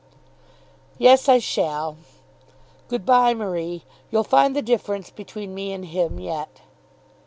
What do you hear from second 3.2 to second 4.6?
Marie. You'll find